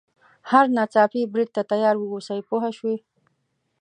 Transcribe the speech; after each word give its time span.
هر 0.49 0.65
ناڅاپي 0.75 1.21
برید 1.33 1.49
ته 1.55 1.61
تیار 1.71 1.95
واوسي 1.99 2.39
پوه 2.49 2.65
شوې!. 2.77 2.95